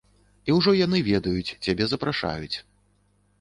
[0.49, 2.57] І ўжо яны ведаюць, цябе запрашаюць.